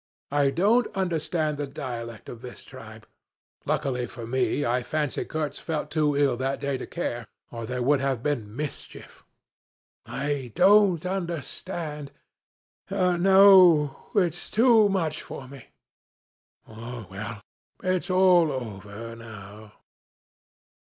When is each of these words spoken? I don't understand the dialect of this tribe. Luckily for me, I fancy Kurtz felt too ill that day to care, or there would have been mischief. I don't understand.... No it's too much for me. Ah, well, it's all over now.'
I 0.31 0.49
don't 0.49 0.87
understand 0.97 1.59
the 1.59 1.67
dialect 1.67 2.27
of 2.27 2.41
this 2.41 2.63
tribe. 2.63 3.05
Luckily 3.67 4.07
for 4.07 4.25
me, 4.25 4.65
I 4.65 4.81
fancy 4.81 5.25
Kurtz 5.25 5.59
felt 5.59 5.91
too 5.91 6.17
ill 6.17 6.35
that 6.37 6.59
day 6.59 6.75
to 6.79 6.87
care, 6.87 7.27
or 7.51 7.67
there 7.67 7.83
would 7.83 8.01
have 8.01 8.23
been 8.23 8.55
mischief. 8.55 9.23
I 10.07 10.53
don't 10.55 11.05
understand.... 11.05 12.11
No 12.89 14.09
it's 14.15 14.49
too 14.49 14.89
much 14.89 15.21
for 15.21 15.47
me. 15.47 15.67
Ah, 16.67 17.05
well, 17.11 17.43
it's 17.83 18.09
all 18.09 18.51
over 18.51 19.15
now.' 19.15 19.71